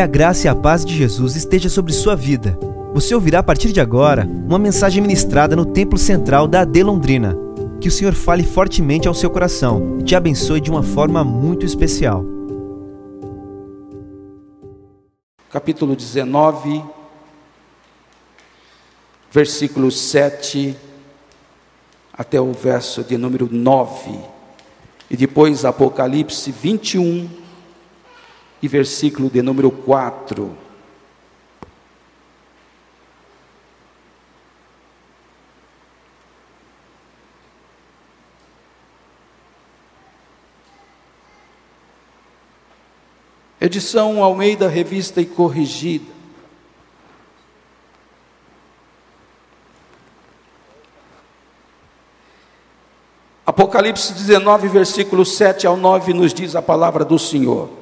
[0.00, 2.58] Que a graça e a paz de Jesus esteja sobre sua vida.
[2.94, 7.36] Você ouvirá a partir de agora uma mensagem ministrada no Templo Central da AD Londrina.
[7.82, 11.66] Que o Senhor fale fortemente ao seu coração e te abençoe de uma forma muito
[11.66, 12.24] especial.
[15.50, 16.82] Capítulo 19,
[19.30, 20.74] versículo 7
[22.10, 24.18] até o verso de número 9.
[25.10, 27.39] E depois Apocalipse 21,
[28.62, 30.70] e versículo de número 4.
[43.60, 46.20] Edição Almeida Revista e Corrigida.
[53.44, 57.79] Apocalipse 19, versículo 7 ao 9, nos diz a palavra do Senhor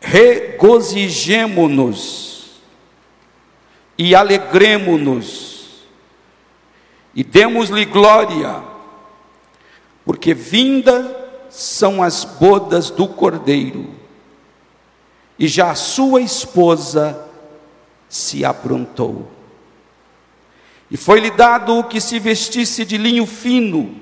[0.00, 2.60] regozijemo-nos
[3.98, 5.56] e alegremo-nos
[7.16, 8.62] e demos-lhe glória,
[10.04, 13.88] porque vinda são as bodas do Cordeiro,
[15.38, 17.26] e já a sua esposa
[18.06, 19.30] se aprontou.
[20.90, 23.96] E foi-lhe dado que se vestisse de linho fino,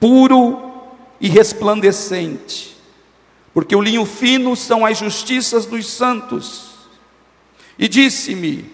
[0.00, 0.72] puro
[1.20, 2.74] e resplandecente,
[3.54, 6.72] porque o linho fino são as justiças dos santos.
[7.78, 8.70] E disse-me: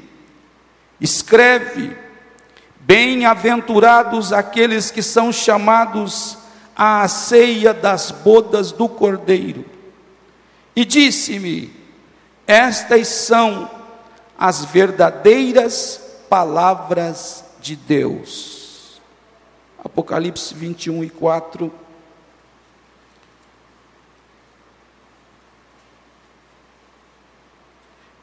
[1.01, 1.97] Escreve,
[2.81, 6.39] bem-aventurados aqueles que são chamados
[6.77, 9.65] à ceia das bodas do Cordeiro.
[10.77, 11.73] E disse-me:
[12.47, 13.71] Estas são
[14.39, 19.01] as verdadeiras palavras de Deus.
[19.83, 21.88] Apocalipse 21 e 4.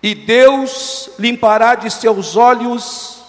[0.06, 3.24] E Deus limpará de seus olhos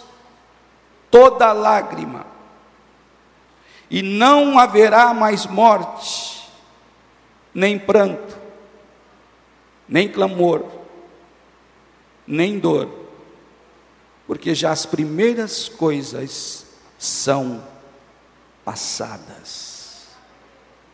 [1.10, 2.26] toda lágrima,
[3.90, 6.52] e não haverá mais morte,
[7.54, 8.36] nem pranto,
[9.88, 10.66] nem clamor,
[12.26, 12.90] nem dor,
[14.26, 16.66] porque já as primeiras coisas
[16.98, 17.66] são
[18.62, 20.08] passadas.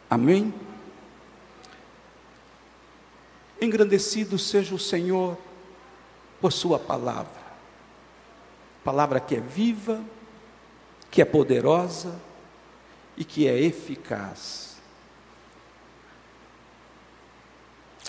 [0.08, 0.54] Amém?
[3.60, 5.36] Engrandecido seja o Senhor
[6.42, 7.41] por Sua palavra.
[8.84, 10.03] Palavra que é viva,
[11.08, 12.20] que é poderosa
[13.16, 14.76] e que é eficaz.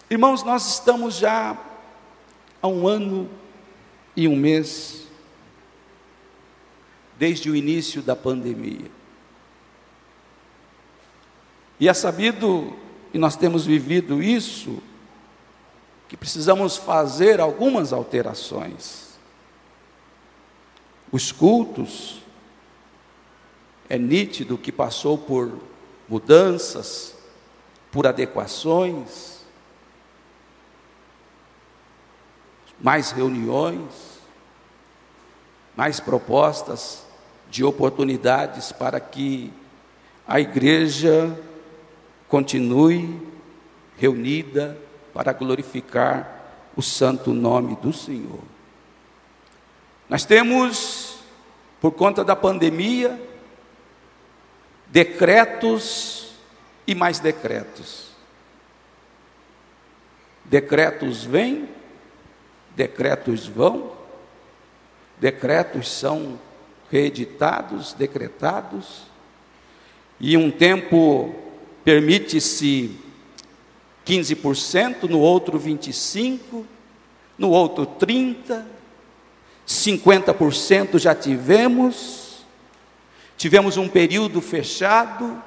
[0.10, 1.56] Irmãos, nós estamos já
[2.60, 3.30] há um ano
[4.16, 5.08] e um mês
[7.18, 8.90] desde o início da pandemia.
[11.80, 12.76] E é sabido,
[13.14, 14.82] e nós temos vivido isso,
[16.14, 19.18] que precisamos fazer algumas alterações.
[21.12, 22.22] Os cultos,
[23.90, 25.58] é nítido que passou por
[26.08, 27.16] mudanças,
[27.92, 29.40] por adequações,
[32.80, 34.20] mais reuniões,
[35.76, 37.08] mais propostas
[37.50, 39.52] de oportunidades para que
[40.28, 41.36] a igreja
[42.28, 43.20] continue
[43.98, 44.78] reunida
[45.14, 46.42] para glorificar
[46.76, 48.42] o santo nome do Senhor.
[50.10, 51.20] Nós temos,
[51.80, 53.20] por conta da pandemia,
[54.88, 56.34] decretos
[56.86, 58.12] e mais decretos.
[60.46, 61.70] Decretos vêm,
[62.76, 63.94] decretos vão,
[65.20, 66.40] decretos são
[66.92, 69.04] reeditados, decretados,
[70.20, 71.34] e um tempo
[71.84, 73.03] permite-se
[74.06, 76.66] 15%, no outro 25%,
[77.38, 78.64] no outro 30%,
[79.68, 82.46] 50% já tivemos,
[83.38, 85.42] tivemos um período fechado,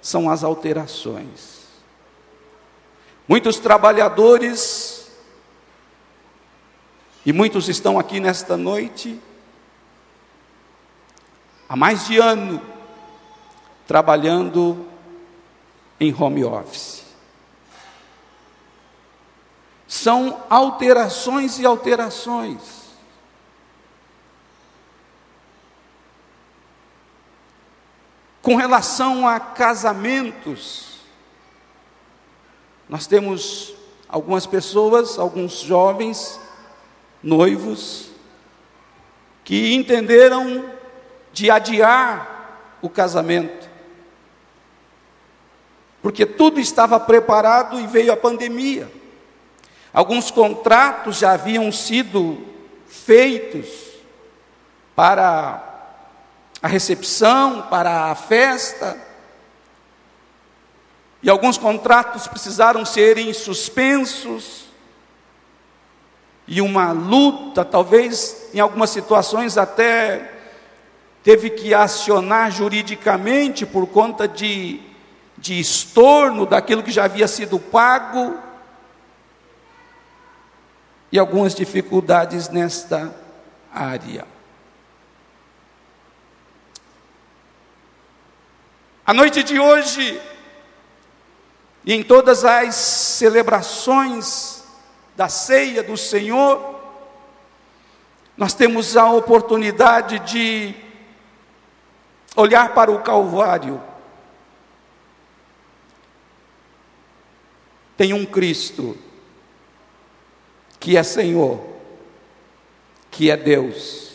[0.00, 1.68] são as alterações.
[3.26, 5.10] Muitos trabalhadores,
[7.26, 9.20] e muitos estão aqui nesta noite,
[11.68, 12.62] há mais de ano,
[13.86, 14.87] trabalhando
[16.00, 17.04] em home office.
[19.86, 22.88] São alterações e alterações.
[28.42, 31.00] Com relação a casamentos,
[32.88, 33.74] nós temos
[34.08, 36.40] algumas pessoas, alguns jovens,
[37.22, 38.10] noivos,
[39.44, 40.64] que entenderam
[41.32, 43.67] de adiar o casamento
[46.08, 48.90] porque tudo estava preparado e veio a pandemia.
[49.92, 52.38] Alguns contratos já haviam sido
[52.86, 53.68] feitos
[54.96, 55.62] para
[56.62, 58.98] a recepção, para a festa,
[61.22, 64.64] e alguns contratos precisaram serem suspensos,
[66.46, 70.32] e uma luta, talvez em algumas situações até
[71.22, 74.87] teve que acionar juridicamente por conta de,
[75.38, 78.38] de estorno daquilo que já havia sido pago,
[81.10, 83.14] e algumas dificuldades nesta
[83.72, 84.26] área.
[89.06, 90.20] A noite de hoje,
[91.82, 94.62] e em todas as celebrações
[95.16, 96.78] da ceia do Senhor,
[98.36, 100.74] nós temos a oportunidade de
[102.36, 103.87] olhar para o Calvário.
[107.98, 108.96] Tem um Cristo
[110.78, 111.60] que é Senhor,
[113.10, 114.12] que é Deus,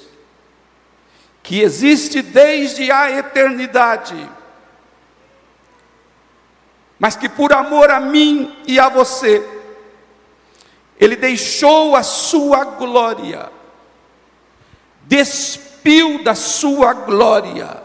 [1.44, 4.16] que existe desde a eternidade,
[6.98, 9.46] mas que por amor a mim e a você,
[10.98, 13.52] Ele deixou a sua glória,
[15.02, 17.84] despiu da sua glória,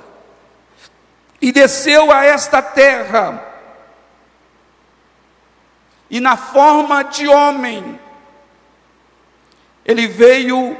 [1.42, 3.47] e desceu a esta terra,
[6.10, 7.98] e na forma de homem,
[9.84, 10.76] ele veio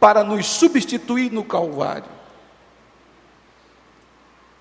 [0.00, 2.18] para nos substituir no Calvário.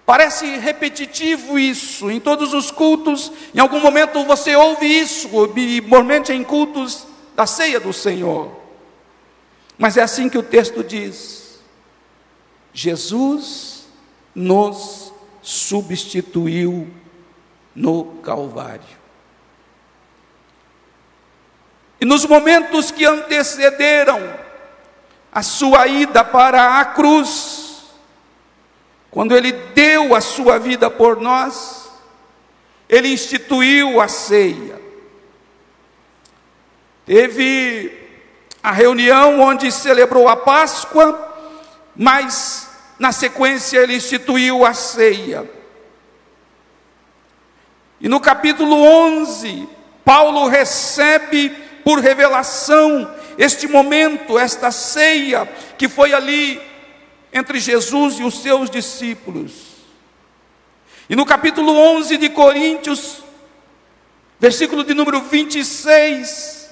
[0.06, 5.30] Parece repetitivo isso, em todos os cultos, em algum momento você ouve isso,
[5.84, 7.06] normalmente em cultos
[7.36, 8.56] da ceia do Senhor.
[9.78, 11.60] Mas é assim que o texto diz:
[12.74, 13.86] Jesus
[14.34, 16.88] nos substituiu
[17.76, 18.97] no Calvário.
[22.00, 24.22] E nos momentos que antecederam
[25.32, 27.84] a sua ida para a cruz,
[29.10, 31.92] quando ele deu a sua vida por nós,
[32.88, 34.80] ele instituiu a ceia.
[37.06, 37.92] Teve
[38.62, 41.36] a reunião onde celebrou a Páscoa,
[41.96, 45.50] mas na sequência ele instituiu a ceia.
[48.00, 49.68] E no capítulo 11,
[50.06, 55.46] Paulo recebe por revelação, este momento, esta ceia
[55.78, 56.62] que foi ali
[57.32, 59.54] entre Jesus e os seus discípulos.
[61.10, 63.24] E no capítulo 11 de Coríntios,
[64.38, 66.70] versículo de número 26,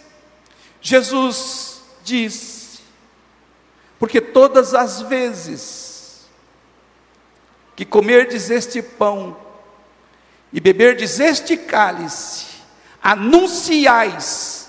[0.82, 2.82] Jesus diz:
[3.98, 6.28] Porque todas as vezes
[7.74, 9.38] que comerdes este pão
[10.52, 12.48] e beberdes este cálice,
[13.02, 14.65] anunciais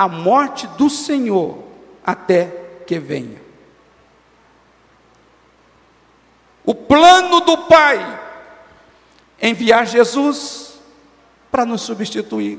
[0.00, 1.62] a morte do Senhor
[2.02, 2.46] até
[2.86, 3.38] que venha.
[6.64, 8.20] O plano do Pai
[9.42, 10.80] enviar Jesus
[11.50, 12.58] para nos substituir.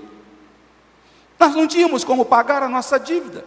[1.39, 3.43] Nós não tínhamos como pagar a nossa dívida.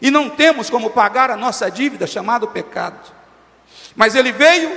[0.00, 3.10] E não temos como pagar a nossa dívida chamado pecado.
[3.96, 4.70] Mas ele veio,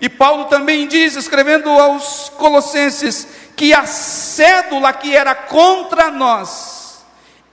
[0.00, 6.79] e Paulo também diz, escrevendo aos Colossenses, que a cédula que era contra nós,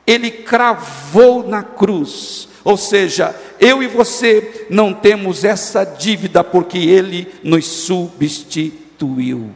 [0.08, 2.48] ele cravou na cruz.
[2.64, 9.54] Ou seja, eu e você não temos essa dívida porque ele nos substituiu.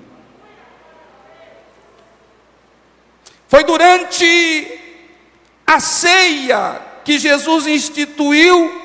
[3.48, 4.80] Foi durante
[5.66, 8.82] a ceia que Jesus instituiu,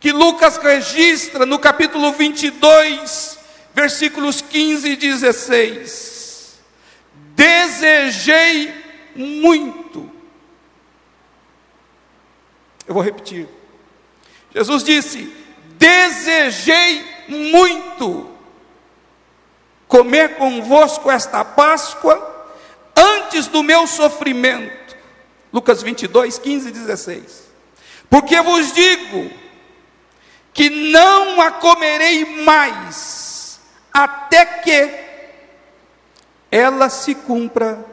[0.00, 3.38] que Lucas registra no capítulo 22,
[3.74, 6.60] versículos 15 e 16.
[7.34, 8.81] Desejei
[9.14, 10.10] muito.
[12.86, 13.48] Eu vou repetir.
[14.54, 15.32] Jesus disse:
[15.78, 18.30] Desejei muito
[19.88, 22.30] comer convosco esta Páscoa
[22.96, 24.96] antes do meu sofrimento.
[25.52, 27.52] Lucas 22, 15 e 16.
[28.08, 29.30] Porque vos digo
[30.52, 33.60] que não a comerei mais,
[33.92, 34.90] até que
[36.50, 37.91] ela se cumpra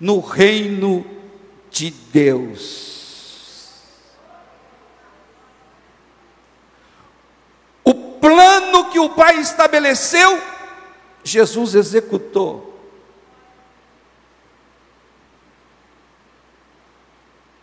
[0.00, 1.04] no reino
[1.70, 3.72] de Deus.
[7.84, 10.40] O plano que o Pai estabeleceu,
[11.24, 12.68] Jesus executou.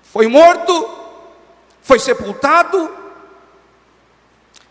[0.04, 0.89] Foi morto,
[1.82, 2.89] foi sepultado,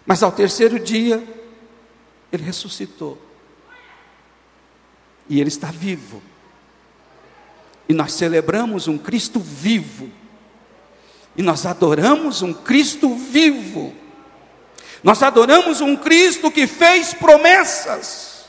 [0.07, 1.23] mas ao terceiro dia,
[2.33, 3.19] ele ressuscitou.
[5.29, 6.23] E Ele está vivo.
[7.89, 10.11] E nós celebramos um Cristo vivo.
[11.37, 13.95] E nós adoramos um Cristo vivo.
[15.03, 18.47] Nós adoramos um Cristo que fez promessas.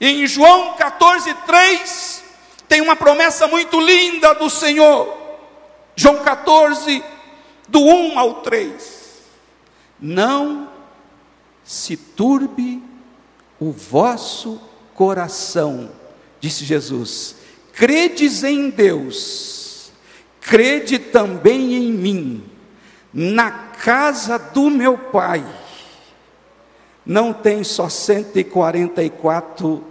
[0.00, 2.24] E em João 14, 3,
[2.66, 5.16] tem uma promessa muito linda do Senhor.
[5.94, 7.02] João 14,
[7.68, 9.00] do 1 ao 3.
[10.00, 10.70] Não
[11.62, 12.82] se turbe
[13.60, 14.60] o vosso
[14.94, 15.90] coração,
[16.40, 17.36] disse Jesus.
[17.72, 19.92] Credes em Deus,
[20.40, 22.44] crede também em mim
[23.12, 25.44] na casa do meu pai
[27.04, 29.84] não tem só 144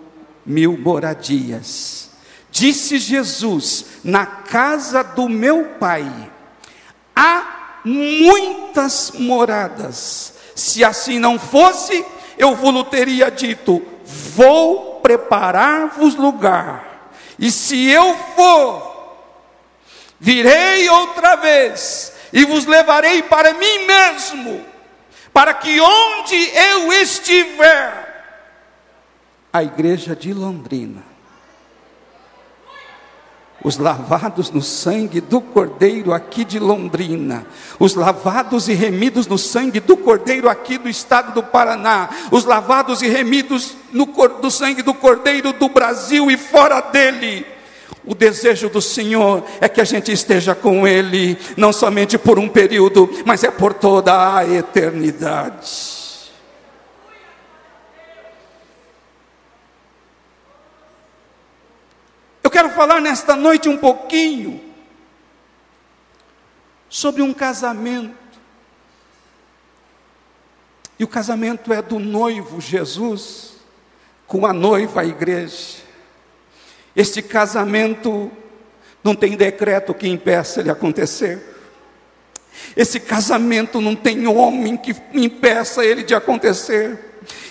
[0.45, 2.11] mil moradias.
[2.49, 6.09] Disse Jesus: na casa do meu pai
[7.15, 10.33] há muitas moradas.
[10.55, 12.05] Se assim não fosse,
[12.37, 17.11] eu vos teria dito: vou preparar-vos lugar.
[17.37, 19.17] E se eu for,
[20.19, 24.65] virei outra vez e vos levarei para mim mesmo,
[25.33, 28.07] para que onde eu estiver,
[29.51, 31.03] a igreja de Londrina,
[33.63, 37.45] os lavados no sangue do Cordeiro aqui de Londrina,
[37.79, 43.01] os lavados e remidos no sangue do Cordeiro aqui do estado do Paraná, os lavados
[43.01, 44.05] e remidos no
[44.41, 47.45] do sangue do Cordeiro do Brasil e fora dele,
[48.05, 52.47] o desejo do Senhor é que a gente esteja com Ele, não somente por um
[52.47, 55.99] período, mas é por toda a eternidade.
[62.41, 64.61] Eu quero falar nesta noite um pouquinho
[66.87, 68.15] sobre um casamento.
[70.97, 73.55] E o casamento é do noivo Jesus
[74.25, 75.79] com a noiva, a igreja.
[76.95, 78.31] Este casamento
[79.03, 81.37] não tem decreto que impeça ele acontecer.
[82.77, 86.97] Esse casamento não tem homem que impeça ele de acontecer.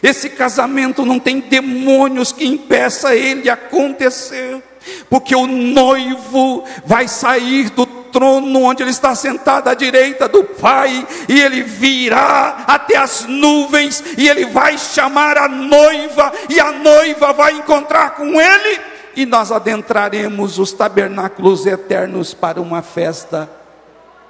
[0.03, 4.63] Esse casamento não tem demônios que impeça ele acontecer.
[5.09, 11.07] Porque o noivo vai sair do trono onde ele está sentado à direita do Pai,
[11.29, 17.33] e ele virá até as nuvens, e ele vai chamar a noiva, e a noiva
[17.33, 18.81] vai encontrar com ele
[19.19, 23.51] e nós adentraremos os tabernáculos eternos para uma festa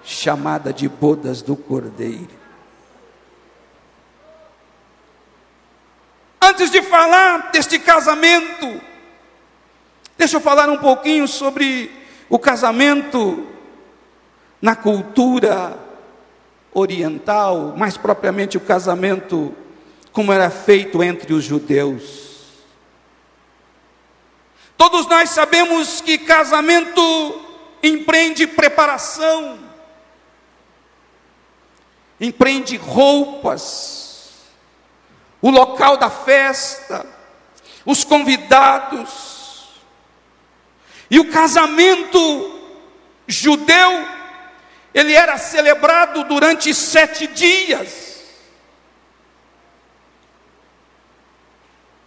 [0.03, 2.38] chamada de bodas do Cordeiro.
[6.41, 8.81] Antes de falar deste casamento,
[10.19, 11.91] deixa eu falar um pouquinho sobre
[12.29, 13.47] o casamento
[14.61, 15.79] na cultura
[16.73, 19.55] oriental, mais propriamente o casamento
[20.13, 22.27] como era feito entre os judeus.
[24.77, 27.41] Todos nós sabemos que casamento
[27.83, 29.59] empreende preparação,
[32.21, 34.35] empreende roupas,
[35.41, 37.07] o local da festa,
[37.87, 39.38] os convidados.
[41.11, 42.61] E o casamento
[43.27, 44.09] judeu,
[44.93, 48.23] ele era celebrado durante sete dias.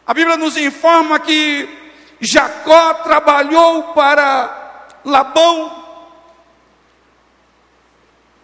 [0.05, 1.69] A Bíblia nos informa que
[2.19, 5.79] Jacó trabalhou para Labão,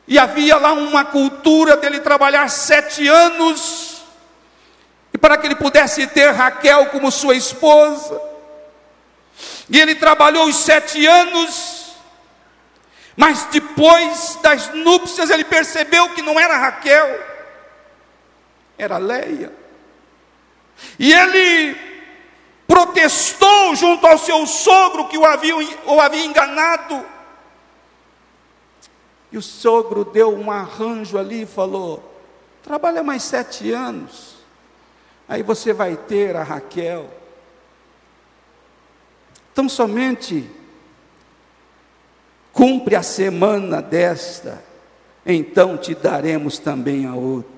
[0.08, 4.02] e havia lá uma cultura dele trabalhar sete anos,
[5.14, 8.20] e para que ele pudesse ter Raquel como sua esposa,
[9.70, 11.96] e ele trabalhou os sete anos,
[13.16, 17.20] mas depois das núpcias ele percebeu que não era Raquel,
[18.78, 19.52] era Leia,
[20.98, 21.76] e ele
[22.68, 25.56] protestou junto ao seu sogro que o havia,
[25.86, 27.04] o havia enganado.
[29.32, 32.22] E o sogro deu um arranjo ali e falou:
[32.64, 34.36] trabalha mais sete anos,
[35.28, 37.10] aí você vai ter a Raquel.
[39.58, 40.48] Então somente
[42.54, 44.64] cumpre a semana desta,
[45.26, 47.58] então te daremos também a outra.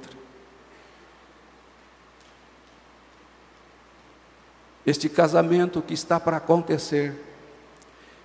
[4.85, 7.21] este casamento que está para acontecer.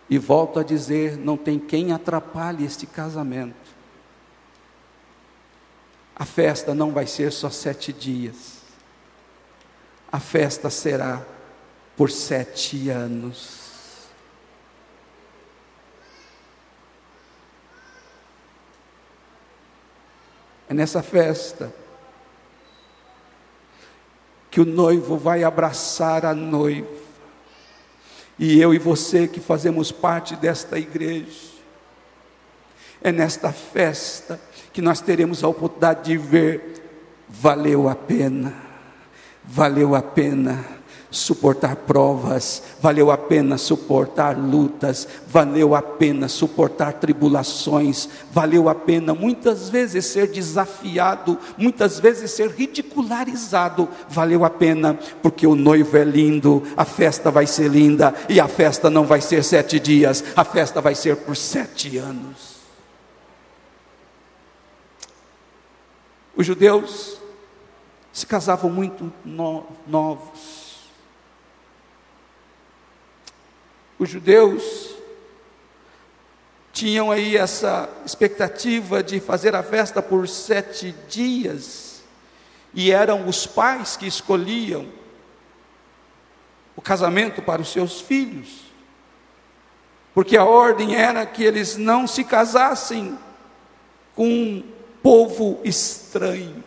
[0.08, 3.74] E volto a dizer: não tem quem atrapalhe este casamento.
[6.14, 8.58] A festa não vai ser só sete dias,
[10.12, 11.20] a festa será
[11.96, 13.63] por sete anos.
[20.74, 21.72] É nessa festa
[24.50, 26.88] que o noivo vai abraçar a noiva.
[28.36, 31.52] E eu e você que fazemos parte desta igreja,
[33.00, 34.40] é nesta festa
[34.72, 36.82] que nós teremos a oportunidade de ver,
[37.28, 38.52] valeu a pena,
[39.44, 40.73] valeu a pena
[41.14, 49.14] suportar provas, valeu a pena suportar lutas, valeu a pena suportar tribulações, valeu a pena
[49.14, 56.04] muitas vezes ser desafiado, muitas vezes ser ridicularizado, valeu a pena, porque o noivo é
[56.04, 60.44] lindo, a festa vai ser linda, e a festa não vai ser sete dias, a
[60.44, 62.54] festa vai ser por sete anos.
[66.36, 67.18] Os judeus
[68.12, 70.63] se casavam muito no, novos,
[73.98, 74.94] Os judeus
[76.72, 82.02] tinham aí essa expectativa de fazer a festa por sete dias,
[82.74, 84.88] e eram os pais que escolhiam
[86.74, 88.64] o casamento para os seus filhos,
[90.12, 93.16] porque a ordem era que eles não se casassem
[94.16, 94.64] com um
[95.02, 96.64] povo estranho.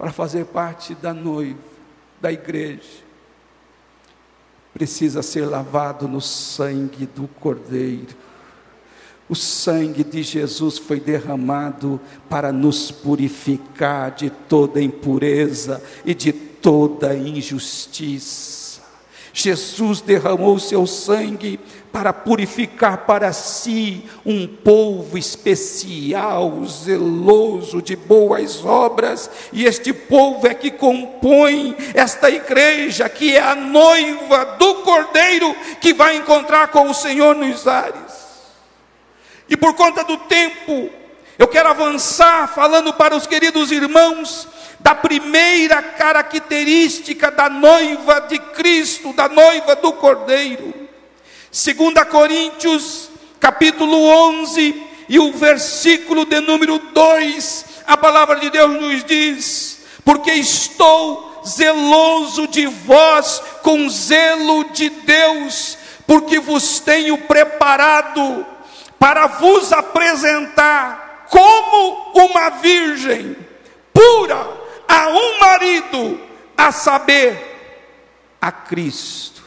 [0.00, 1.58] Para fazer parte da noiva,
[2.22, 3.04] da igreja,
[4.72, 8.16] precisa ser lavado no sangue do Cordeiro.
[9.28, 17.14] O sangue de Jesus foi derramado para nos purificar de toda impureza e de toda
[17.14, 18.69] injustiça.
[19.32, 21.58] Jesus derramou seu sangue
[21.92, 30.54] para purificar para si um povo especial, zeloso de boas obras, e este povo é
[30.54, 36.94] que compõe esta igreja, que é a noiva do Cordeiro que vai encontrar com o
[36.94, 38.20] Senhor nos ares.
[39.48, 40.90] E por conta do tempo,
[41.40, 44.46] eu quero avançar falando para os queridos irmãos
[44.78, 50.74] da primeira característica da noiva de Cristo, da noiva do Cordeiro.
[51.50, 53.08] 2 Coríntios,
[53.40, 60.32] capítulo 11, e o versículo de número 2, a palavra de Deus nos diz: Porque
[60.32, 68.44] estou zeloso de vós com zelo de Deus, porque vos tenho preparado
[68.98, 70.99] para vos apresentar
[71.30, 73.36] como uma virgem
[73.92, 74.36] pura
[74.88, 76.20] a um marido,
[76.56, 79.44] a saber, a Cristo.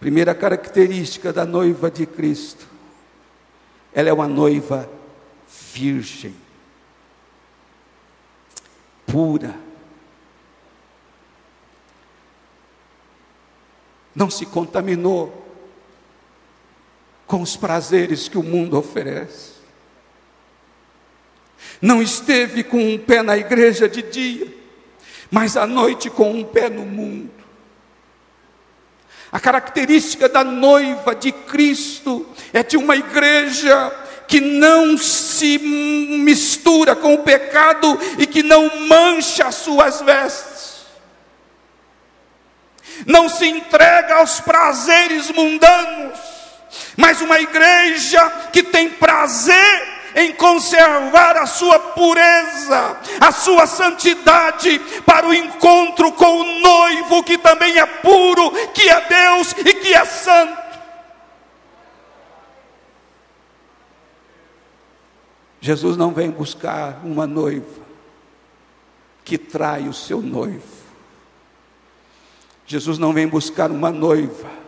[0.00, 2.66] Primeira característica da noiva de Cristo,
[3.94, 4.90] ela é uma noiva
[5.72, 6.36] virgem,
[9.06, 9.54] pura,
[14.14, 15.43] não se contaminou
[17.26, 19.54] com os prazeres que o mundo oferece.
[21.80, 24.46] Não esteve com um pé na igreja de dia,
[25.30, 27.30] mas à noite com um pé no mundo.
[29.32, 33.92] A característica da noiva de Cristo é de uma igreja
[34.28, 40.86] que não se mistura com o pecado e que não mancha as suas vestes,
[43.06, 46.18] não se entrega aos prazeres mundanos,
[46.96, 55.26] mas uma igreja que tem prazer em conservar a sua pureza, a sua santidade, para
[55.26, 60.04] o encontro com o noivo que também é puro, que é Deus e que é
[60.04, 60.64] santo.
[65.60, 67.82] Jesus não vem buscar uma noiva
[69.24, 70.84] que trai o seu noivo.
[72.66, 74.63] Jesus não vem buscar uma noiva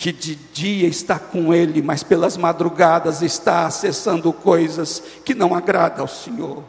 [0.00, 6.00] que de dia está com Ele, mas pelas madrugadas está acessando coisas que não agradam
[6.00, 6.64] ao Senhor.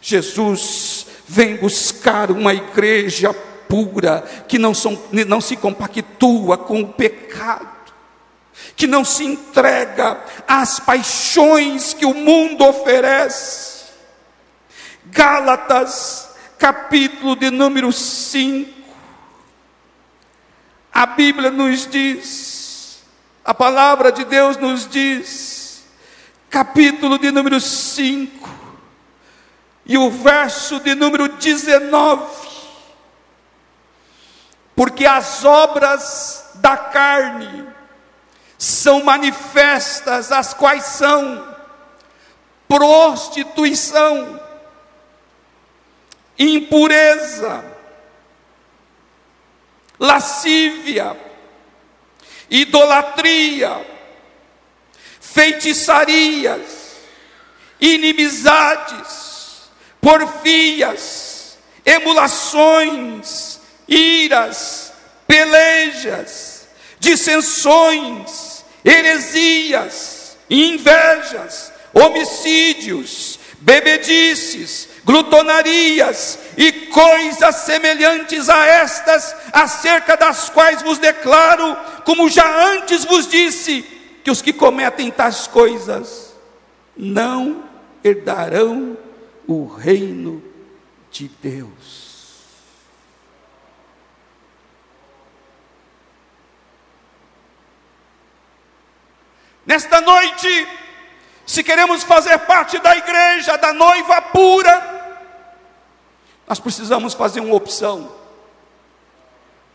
[0.00, 3.34] Jesus vem buscar uma igreja
[3.68, 7.92] pura, que não, são, não se compactua com o pecado,
[8.74, 13.84] que não se entrega às paixões que o mundo oferece.
[15.04, 18.79] Gálatas, capítulo de número 5
[20.92, 23.02] a Bíblia nos diz,
[23.44, 25.84] a palavra de Deus nos diz,
[26.48, 28.48] capítulo de número 5,
[29.86, 32.48] e o verso de número 19,
[34.74, 37.66] porque as obras da carne
[38.58, 41.48] são manifestas, as quais são
[42.68, 44.40] prostituição,
[46.38, 47.64] impureza,
[50.00, 51.14] lascívia,
[52.50, 53.86] idolatria,
[55.20, 56.96] feitiçarias,
[57.78, 64.92] inimizades, porfias, emulações, iras,
[65.26, 80.82] pelejas, dissensões, heresias, invejas, homicídios, bebedices, glutonarias e coisas semelhantes a estas, acerca das quais
[80.82, 83.82] vos declaro, como já antes vos disse,
[84.22, 86.34] que os que cometem tais coisas
[86.96, 87.64] não
[88.04, 88.96] herdarão
[89.46, 90.42] o reino
[91.10, 92.00] de Deus.
[99.64, 100.68] Nesta noite,
[101.46, 104.99] se queremos fazer parte da igreja, da noiva pura,
[106.50, 108.10] nós precisamos fazer uma opção: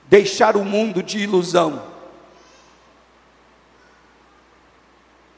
[0.10, 1.82] deixar o mundo de ilusão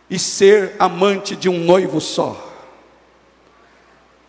[0.10, 2.44] e ser amante de um noivo só.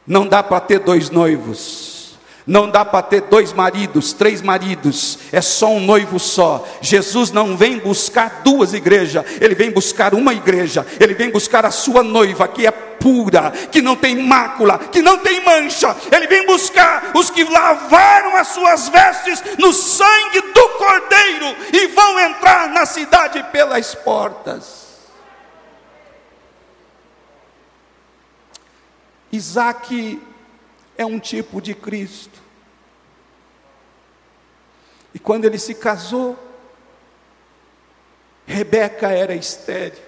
[0.06, 2.18] Não dá para ter dois noivos.
[2.46, 6.66] Não dá para ter dois maridos, três maridos, é só um noivo só.
[6.80, 11.70] Jesus não vem buscar duas igrejas, ele vem buscar uma igreja, ele vem buscar a
[11.70, 15.96] sua noiva, que é pura, que não tem mácula, que não tem mancha.
[16.12, 22.20] Ele vem buscar os que lavaram as suas vestes no sangue do Cordeiro e vão
[22.20, 24.88] entrar na cidade pelas portas.
[29.32, 30.22] Isaac
[30.96, 32.38] é um tipo de Cristo.
[35.14, 36.38] E quando ele se casou,
[38.46, 40.07] Rebeca era estéril.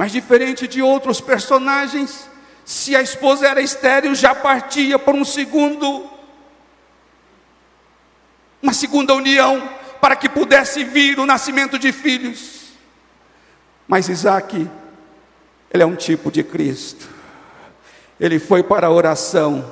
[0.00, 2.26] Mas diferente de outros personagens,
[2.64, 6.08] se a esposa era estéril, já partia por um segundo,
[8.62, 9.68] uma segunda união,
[10.00, 12.70] para que pudesse vir o nascimento de filhos.
[13.86, 14.70] Mas Isaac
[15.70, 17.06] ele é um tipo de Cristo.
[18.18, 19.70] Ele foi para a oração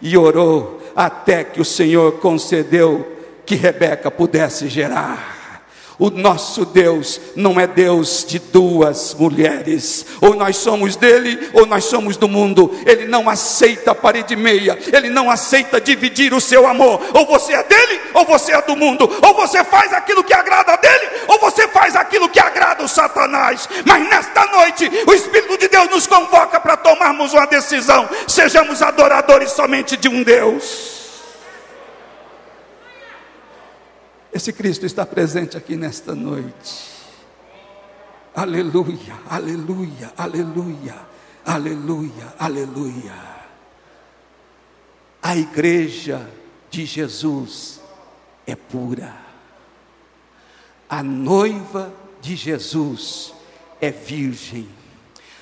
[0.00, 5.41] e orou até que o Senhor concedeu que Rebeca pudesse gerar.
[6.02, 10.04] O nosso Deus não é Deus de duas mulheres.
[10.20, 12.76] Ou nós somos dele, ou nós somos do mundo.
[12.84, 14.76] Ele não aceita parede meia.
[14.92, 17.00] Ele não aceita dividir o seu amor.
[17.14, 19.08] Ou você é dele, ou você é do mundo.
[19.22, 22.88] Ou você faz aquilo que agrada a dele, ou você faz aquilo que agrada o
[22.88, 23.68] Satanás.
[23.86, 28.08] Mas nesta noite, o Espírito de Deus nos convoca para tomarmos uma decisão.
[28.26, 31.01] Sejamos adoradores somente de um Deus.
[34.32, 36.90] Esse Cristo está presente aqui nesta noite.
[38.34, 40.96] Aleluia, aleluia, aleluia,
[41.44, 43.14] aleluia, aleluia.
[45.22, 46.28] A igreja
[46.70, 47.80] de Jesus
[48.46, 49.14] é pura.
[50.88, 51.92] A noiva
[52.22, 53.34] de Jesus
[53.82, 54.68] é virgem.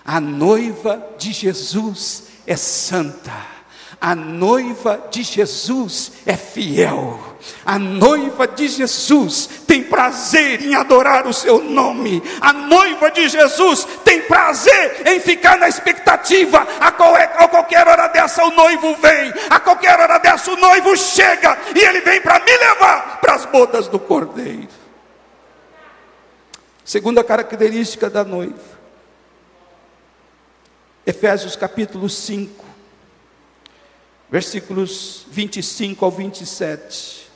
[0.04, 3.59] A noiva de Jesus é santa.
[4.00, 7.20] A noiva de Jesus é fiel.
[7.66, 12.22] A noiva de Jesus tem prazer em adorar o seu nome.
[12.40, 16.66] A noiva de Jesus tem prazer em ficar na expectativa.
[16.80, 19.34] A, qualquer hora dessa o noivo vem.
[19.50, 21.58] A qualquer hora dessa o noivo chega.
[21.76, 24.68] E ele vem para me levar para as bodas do cordeiro.
[26.82, 28.80] Segunda característica da noiva.
[31.04, 32.69] Efésios capítulo 5
[34.30, 37.28] versículos 25 ao 27.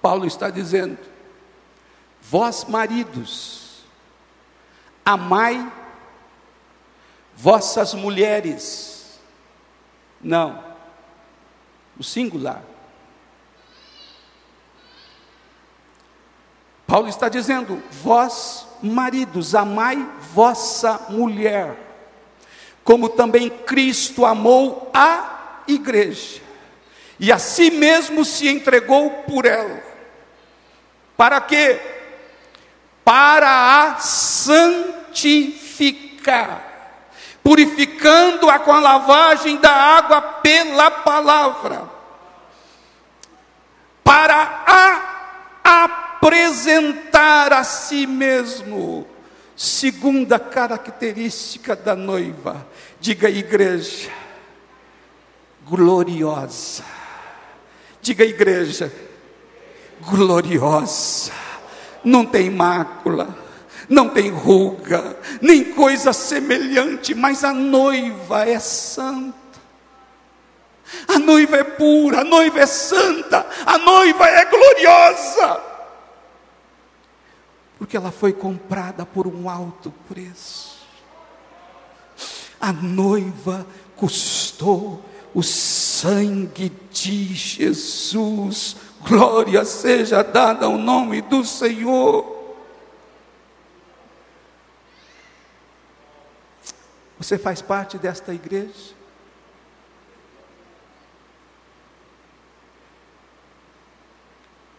[0.00, 0.98] Paulo está dizendo:
[2.22, 3.84] Vós maridos,
[5.04, 5.70] amai
[7.36, 9.20] vossas mulheres.
[10.20, 10.64] Não,
[11.98, 12.62] o singular.
[16.86, 21.76] Paulo está dizendo: Vós maridos, amai vossa mulher,
[22.82, 26.40] como também Cristo amou a igreja,
[27.18, 29.82] e a si mesmo se entregou por ela.
[31.16, 31.80] Para quê?
[33.04, 35.04] Para a santificar,
[37.42, 41.90] purificando-a com a lavagem da água pela palavra,
[44.02, 45.20] para a
[46.20, 49.06] apresentar a si mesmo.
[49.56, 52.66] Segunda característica da noiva,
[52.98, 54.10] diga igreja,
[55.66, 56.84] gloriosa.
[58.00, 58.90] Diga igreja,
[60.00, 61.32] gloriosa.
[62.02, 63.36] Não tem mácula,
[63.86, 69.38] não tem ruga, nem coisa semelhante, mas a noiva é santa.
[71.06, 75.69] A noiva é pura, a noiva é santa, a noiva é gloriosa.
[77.80, 80.80] Porque ela foi comprada por um alto preço.
[82.60, 83.66] A noiva
[83.96, 88.76] custou o sangue de Jesus.
[89.08, 92.38] Glória seja dada ao nome do Senhor.
[97.16, 99.00] Você faz parte desta igreja?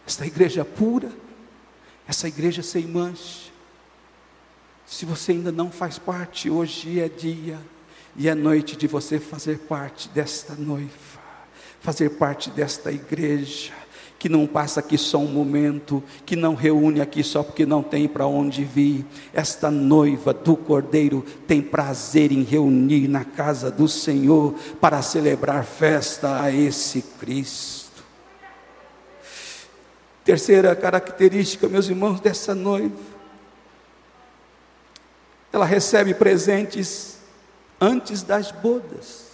[0.06, 1.10] Esta igreja pura,
[2.06, 3.50] essa igreja sem mancha.
[4.86, 7.58] Se você ainda não faz parte, hoje é dia
[8.16, 10.90] e é noite de você fazer parte desta noiva,
[11.80, 13.72] fazer parte desta igreja,
[14.18, 18.06] que não passa aqui só um momento, que não reúne aqui só porque não tem
[18.06, 19.04] para onde vir.
[19.34, 26.40] Esta noiva do Cordeiro tem prazer em reunir na casa do Senhor para celebrar festa
[26.40, 27.81] a esse Cristo.
[30.24, 32.96] Terceira característica, meus irmãos, dessa noiva,
[35.52, 37.18] ela recebe presentes
[37.80, 39.32] antes das bodas.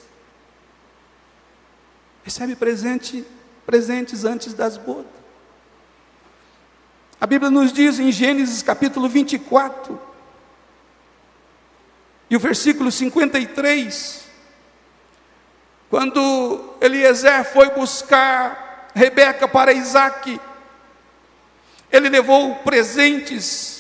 [2.25, 3.25] Recebe presente,
[3.67, 5.19] presentes antes das bodas.
[7.21, 10.01] A Bíblia nos diz em Gênesis capítulo 24,
[12.31, 14.25] e o versículo 53,
[15.91, 20.41] quando Eliezer foi buscar Rebeca para Isaac,
[21.91, 23.79] ele levou presentes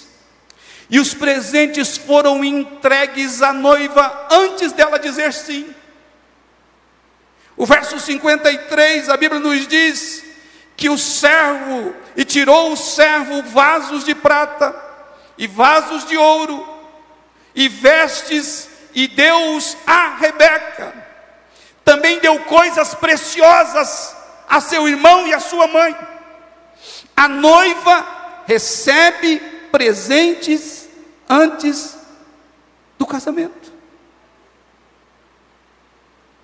[0.91, 5.75] e os presentes foram entregues à noiva antes dela dizer sim.
[7.57, 10.25] O verso 53, a Bíblia nos diz
[10.77, 14.75] que o servo, e tirou o servo vasos de prata,
[15.37, 16.67] e vasos de ouro,
[17.55, 20.95] e vestes, e deu-os a Rebeca.
[21.85, 24.17] Também deu coisas preciosas
[24.49, 25.97] a seu irmão e a sua mãe.
[27.19, 29.41] A noiva recebe
[29.73, 30.89] presentes
[31.29, 31.99] antes
[32.97, 33.73] do casamento.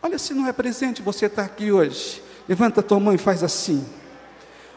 [0.02, 2.20] Olha se não é presente você está aqui hoje.
[2.48, 3.86] Levanta tua mão e faz assim.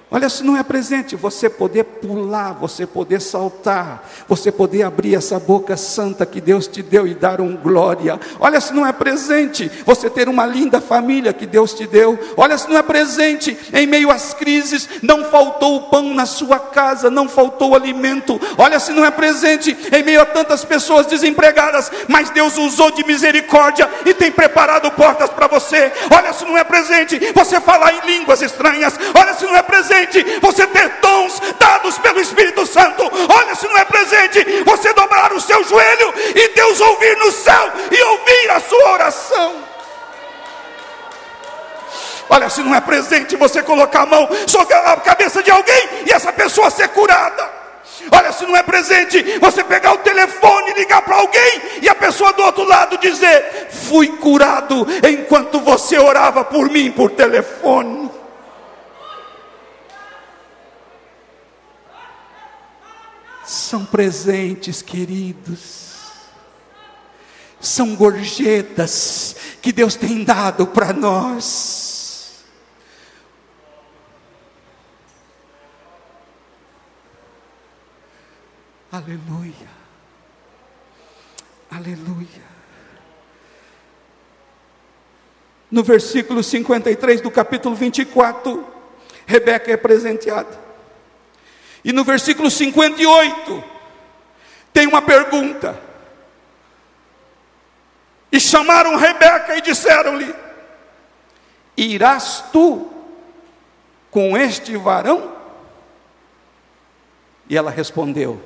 [0.10, 5.38] Olha se não é presente você poder pular, você poder saltar, você poder abrir essa
[5.38, 8.18] boca santa que Deus te deu e dar um glória.
[8.40, 12.18] Olha se não é presente você ter uma linda família que Deus te deu.
[12.38, 16.58] Olha se não é presente em meio às crises, não faltou o pão na sua
[16.58, 18.40] casa, não faltou o alimento.
[18.58, 23.06] Olha se não é presente em meio a tantas pessoas desempregadas, mas Deus usou de
[23.06, 25.92] misericórdia e tem preparado portas para você.
[26.10, 28.98] Olha se não é presente você falar em línguas estranhas.
[29.14, 33.04] Olha se não é presente presente você ter dons dados pelo Espírito Santo.
[33.30, 37.72] Olha, se não é presente você dobrar o seu joelho e Deus ouvir no céu
[37.92, 39.56] e ouvir a sua oração.
[42.30, 46.12] Olha, se não é presente você colocar a mão sobre a cabeça de alguém e
[46.12, 47.58] essa pessoa ser curada.
[48.12, 51.96] Olha, se não é presente, você pegar o telefone e ligar para alguém e a
[51.96, 58.17] pessoa do outro lado dizer: Fui curado enquanto você orava por mim por telefone.
[63.48, 65.96] São presentes, queridos,
[67.62, 72.44] são gorjetas que Deus tem dado para nós.
[78.92, 79.70] Aleluia,
[81.72, 82.48] aleluia.
[85.72, 88.66] No versículo 53 do capítulo 24,
[89.26, 90.67] Rebeca é presenteada.
[91.88, 93.64] E no versículo 58,
[94.74, 95.82] tem uma pergunta.
[98.30, 100.36] E chamaram Rebeca e disseram-lhe:
[101.78, 102.92] Irás tu
[104.12, 105.34] com este varão?
[107.48, 108.44] E ela respondeu: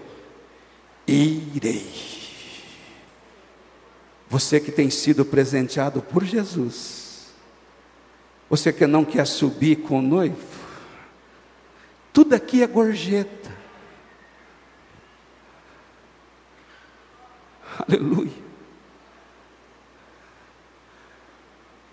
[1.08, 1.90] Irei.
[4.30, 7.34] Você que tem sido presenteado por Jesus,
[8.48, 10.61] você que não quer subir com o noivo,
[12.14, 13.52] tudo aqui é gorjeta.
[17.88, 18.42] Aleluia.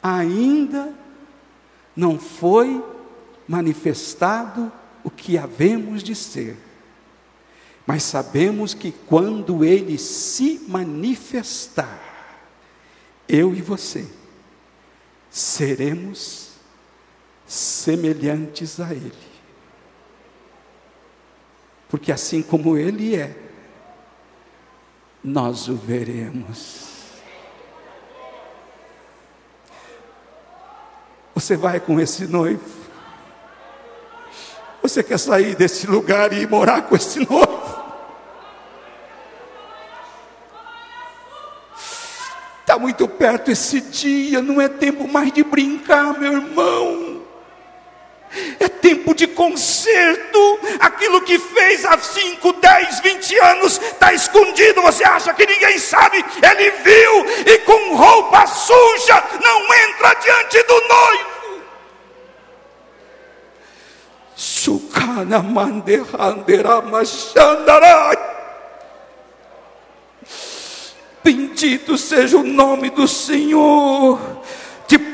[0.03, 0.95] Ainda
[1.95, 2.85] não foi
[3.47, 4.73] manifestado
[5.05, 6.57] o que havemos de ser,
[7.87, 12.01] mas sabemos que quando ele se manifestar,
[13.29, 14.07] eu e você
[15.31, 16.51] seremos
[17.47, 19.28] semelhantes a ele
[21.89, 23.35] porque assim como Ele é,
[25.25, 26.89] nós o veremos.
[31.35, 32.79] Você vai com esse noivo?
[34.83, 37.59] Você quer sair desse lugar e ir morar com esse noivo?
[42.61, 47.18] Está muito perto esse dia, não é tempo mais de brincar, meu irmão.
[48.61, 50.61] É tempo de conserto.
[50.81, 54.83] Aquilo que fez há 5, 10, 20 anos está escondido.
[54.83, 56.25] Você acha que ninguém sabe?
[56.43, 61.39] Ele viu e com roupa suja não entra diante do noivo.
[64.35, 68.17] Sukana mandehandera machandarai.
[71.25, 74.19] Bendito seja o nome do Senhor.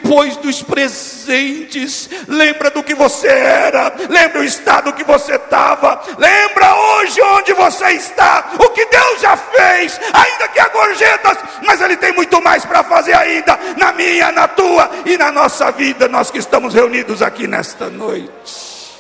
[0.05, 6.77] Depois dos presentes, lembra do que você era, lembra o estado que você estava, lembra
[6.77, 11.97] hoje onde você está, o que Deus já fez, ainda que há gorjetas, mas Ele
[11.97, 16.31] tem muito mais para fazer ainda, na minha, na tua e na nossa vida, nós
[16.31, 18.93] que estamos reunidos aqui nesta noite.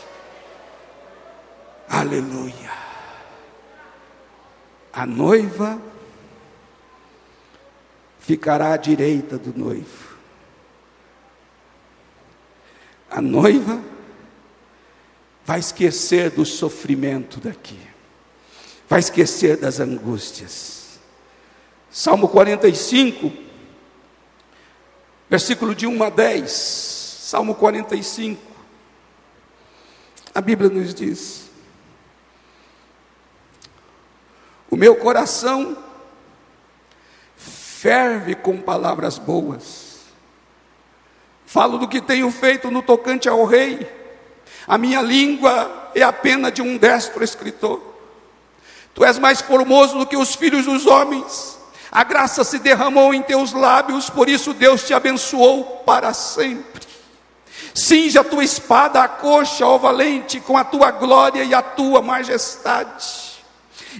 [1.90, 2.72] Aleluia.
[4.90, 5.78] A noiva
[8.20, 10.03] ficará à direita do noivo.
[13.14, 13.80] A noiva
[15.44, 17.78] vai esquecer do sofrimento daqui,
[18.88, 20.98] vai esquecer das angústias.
[21.88, 23.32] Salmo 45,
[25.30, 26.50] versículo de 1 a 10.
[26.50, 28.42] Salmo 45.
[30.34, 31.48] A Bíblia nos diz:
[34.68, 35.78] O meu coração
[37.36, 39.93] ferve com palavras boas.
[41.54, 43.88] Falo do que tenho feito no tocante ao rei.
[44.66, 47.80] A minha língua é a pena de um destro escritor.
[48.92, 51.56] Tu és mais formoso do que os filhos dos homens.
[51.92, 56.88] A graça se derramou em teus lábios, por isso Deus te abençoou para sempre.
[57.72, 62.02] Cinja a tua espada à coxa, ó valente, com a tua glória e a tua
[62.02, 63.23] majestade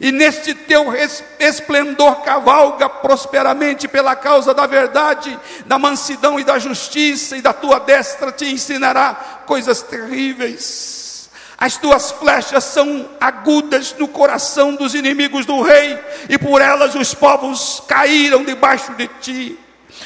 [0.00, 0.92] e neste teu
[1.38, 7.78] esplendor cavalga prosperamente pela causa da verdade, da mansidão e da justiça, e da tua
[7.78, 11.30] destra te ensinará coisas terríveis.
[11.57, 17.14] As tuas flechas são agudas no coração dos inimigos do rei, e por elas os
[17.14, 19.59] povos caíram debaixo de ti.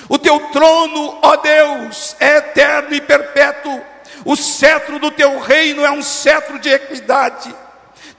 [0.08, 3.82] O teu trono, ó Deus, é eterno e perpétuo.
[4.24, 7.54] O cetro do teu reino é um cetro de equidade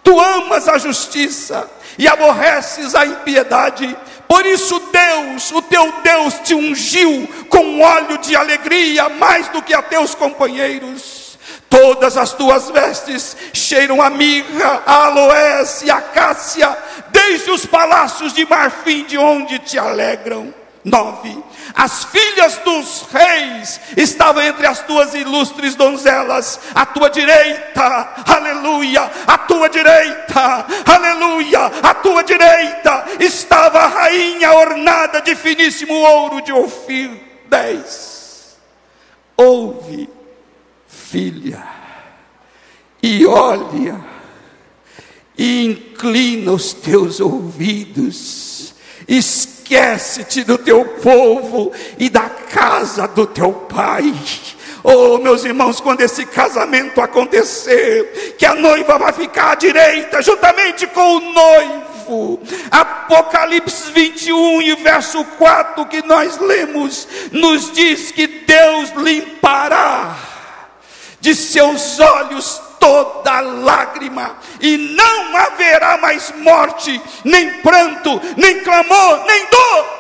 [0.04, 3.96] Tu amas a justiça e aborreces a impiedade.
[4.28, 9.74] Por isso, Deus, o teu Deus, te ungiu com óleo de alegria mais do que
[9.74, 11.38] a teus companheiros.
[11.70, 16.76] Todas as tuas vestes cheiram a mirra, a aloés e a cássia,
[17.10, 20.54] desde os palácios de marfim de onde te alegram.
[20.84, 21.44] 9.
[21.76, 29.38] As filhas dos reis estavam entre as tuas ilustres donzelas, à tua direita, aleluia, à
[29.38, 37.30] tua direita, aleluia, à tua direita estava a rainha ornada de finíssimo ouro de Ofir.
[37.50, 38.58] 10.
[39.36, 40.08] Ouve,
[40.88, 41.64] filha,
[43.02, 44.00] e olha,
[45.38, 48.76] e inclina os teus ouvidos,
[49.08, 54.12] escuta esquece-te do teu povo e da casa do teu pai.
[54.84, 60.88] Oh, meus irmãos, quando esse casamento acontecer, que a noiva vai ficar à direita, juntamente
[60.88, 62.40] com o noivo.
[62.72, 70.18] Apocalipse 21 e verso 4 que nós lemos, nos diz que Deus limpará
[71.20, 79.46] de seus olhos toda lágrima, e não haverá mais morte, nem pranto, nem clamor, nem
[79.48, 80.00] dor.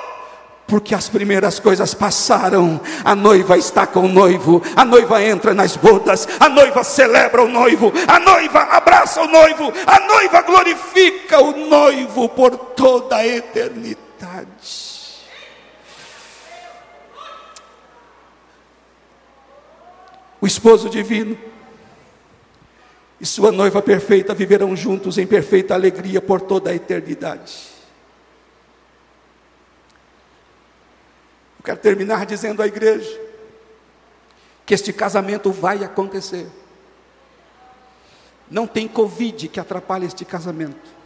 [0.65, 5.75] Porque as primeiras coisas passaram, a noiva está com o noivo, a noiva entra nas
[5.75, 11.57] bodas, a noiva celebra o noivo, a noiva abraça o noivo, a noiva glorifica o
[11.67, 13.99] noivo por toda a eternidade.
[20.39, 21.48] O esposo divino
[23.19, 27.67] e sua noiva perfeita viverão juntos em perfeita alegria por toda a eternidade.
[31.57, 33.19] Eu quero terminar dizendo à igreja
[34.65, 36.47] que este casamento vai acontecer.
[38.49, 40.97] Não tem Covid que atrapalhe este casamento.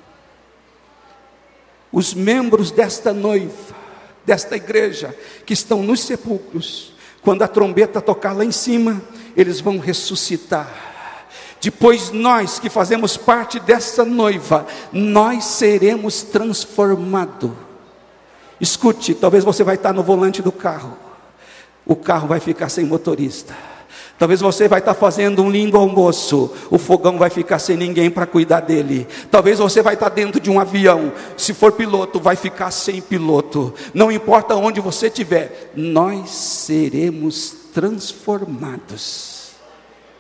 [1.92, 3.76] Os membros desta noiva,
[4.24, 6.94] desta igreja, que estão nos sepulcros,
[7.24, 9.02] quando a trombeta tocar lá em cima,
[9.36, 10.93] eles vão ressuscitar
[11.64, 17.52] depois nós que fazemos parte dessa noiva, nós seremos transformados.
[18.60, 20.98] Escute, talvez você vai estar no volante do carro.
[21.86, 23.56] O carro vai ficar sem motorista.
[24.20, 28.26] Talvez você vai estar fazendo um lindo almoço, o fogão vai ficar sem ninguém para
[28.26, 29.08] cuidar dele.
[29.32, 33.74] Talvez você vai estar dentro de um avião, se for piloto, vai ficar sem piloto.
[33.94, 39.33] Não importa onde você estiver, nós seremos transformados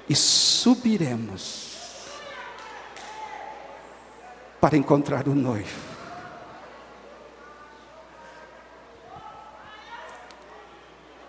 [0.09, 1.63] e subiremos
[4.59, 5.93] para encontrar o noivo.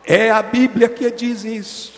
[0.04, 1.94] É a Bíblia que diz isso.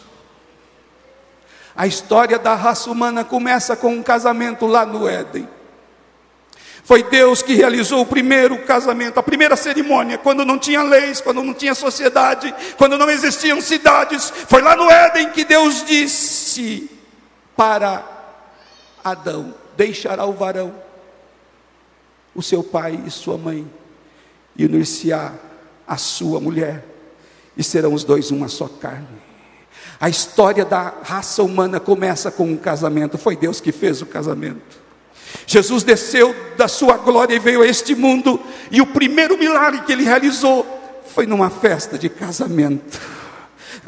[1.74, 5.46] A história da raça humana começa com um casamento lá no Éden.
[6.84, 11.42] Foi Deus que realizou o primeiro casamento, a primeira cerimônia, quando não tinha leis, quando
[11.42, 14.32] não tinha sociedade, quando não existiam cidades.
[14.48, 16.45] Foi lá no Éden que Deus disse
[17.56, 18.04] para
[19.02, 20.74] Adão: Deixará o varão,
[22.34, 23.70] o seu pai e sua mãe,
[24.56, 25.32] e unir-se-á
[25.86, 26.84] a sua mulher,
[27.56, 29.26] e serão os dois uma só carne.
[29.98, 34.86] A história da raça humana começa com um casamento, foi Deus que fez o casamento.
[35.46, 38.40] Jesus desceu da sua glória e veio a este mundo,
[38.70, 40.66] e o primeiro milagre que ele realizou
[41.14, 43.15] foi numa festa de casamento.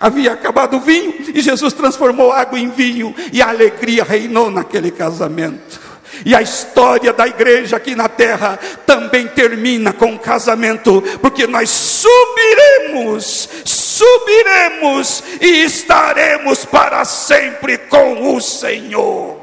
[0.01, 4.93] Havia acabado o vinho e Jesus transformou água em vinho, e a alegria reinou naquele
[4.93, 5.89] casamento.
[6.25, 11.69] E a história da igreja aqui na terra também termina com o casamento, porque nós
[11.71, 19.41] subiremos, subiremos e estaremos para sempre com o Senhor.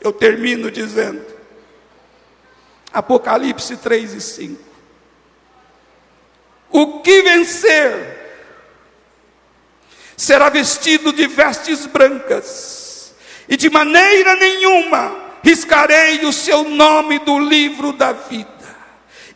[0.00, 1.24] Eu termino dizendo,
[2.92, 4.62] Apocalipse 3 e 5:
[6.70, 8.23] O que vencer
[10.16, 13.14] será vestido de vestes brancas
[13.48, 18.48] e de maneira nenhuma riscarei o seu nome do livro da vida,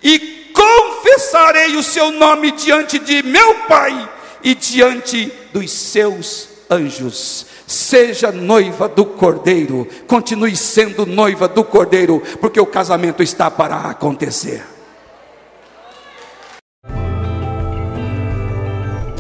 [0.03, 4.11] e confessarei o seu nome diante de meu Pai
[4.43, 7.47] e diante dos seus anjos.
[7.67, 14.78] Seja noiva do Cordeiro, continue sendo noiva do Cordeiro, porque o casamento está para acontecer.